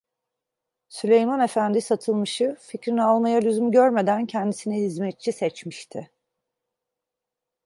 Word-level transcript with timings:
Süleyman 0.89 1.39
Efendi 1.39 1.81
Satılmış'ı, 1.81 2.57
fikrini 2.59 3.03
almaya 3.03 3.39
lüzum 3.39 3.71
görmeden 3.71 4.25
kendisine 4.25 4.75
hizmetçi 4.77 5.31
seçmişti. 5.31 6.11